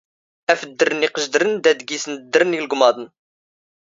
ⴰⴼ 0.51 0.55
ⴷⴷⵔⵏ 0.69 0.97
ⵉⵇⵇⵊⴷⵔⵏ 1.07 1.49
ⴷ 1.61 1.65
ⴰⴷ 1.71 1.79
ⴳⵉⵙⵏ 1.87 2.07
ⴷⴷⵔⵏ 2.19 2.49
ⵉⵍⴳⵎⴰⴹⵏ. 2.57 2.97